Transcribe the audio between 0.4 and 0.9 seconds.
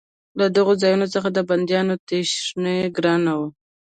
دغو